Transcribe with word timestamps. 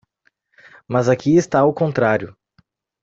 Mas 0.87 1.07
aqui 1.07 1.35
está 1.37 1.63
o 1.63 1.71
contrário. 1.71 2.35